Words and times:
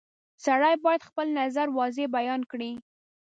•سړی 0.45 0.75
باید 0.85 1.07
خپل 1.09 1.27
نظر 1.39 1.67
واضح 1.77 2.05
بیان 2.17 2.41
کړي. 2.51 2.71